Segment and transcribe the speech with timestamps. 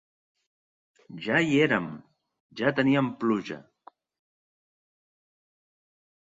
[1.25, 1.85] Ja hi érem!
[2.61, 3.61] Ja teníem pluja.